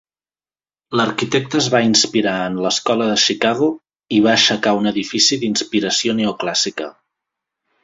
[0.99, 3.69] L'arquitecte es va inspirar en l'escola de Chicago
[4.19, 6.93] i va aixecar un edifici d'inspiració neoclàssica.